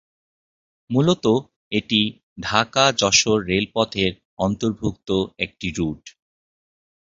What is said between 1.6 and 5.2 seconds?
এটি ঢাকা-যশোর রেলপথ-এর অন্তর্ভুক্ত